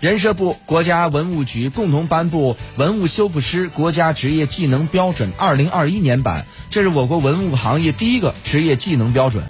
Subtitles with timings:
[0.00, 9.42] 人社部国家文物局共同颁布文物修复师国家职业技能标准二零二一年版这是我国文物行业第一个职业技能标准。